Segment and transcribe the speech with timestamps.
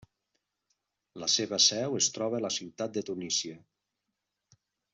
[1.23, 3.61] La seva seu es troba a la ciutat de Tunísia.